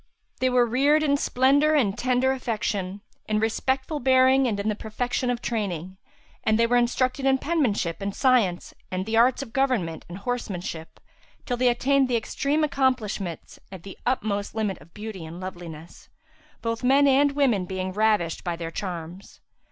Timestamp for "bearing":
3.99-4.47